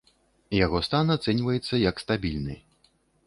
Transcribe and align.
Яго 0.65 0.79
стан 0.87 1.13
ацэньваецца 1.17 1.81
яе 1.89 1.93
стабільны. 2.05 2.57